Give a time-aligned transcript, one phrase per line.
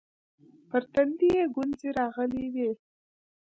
[0.69, 2.71] پر تندي يې گونځې راغلې وې.